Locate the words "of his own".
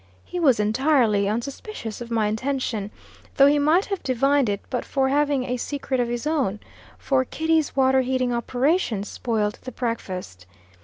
5.99-6.59